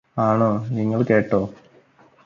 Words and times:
ആണോ 0.17 0.47
നിങ്ങള് 0.69 1.05
കേട്ടോ 1.09 1.41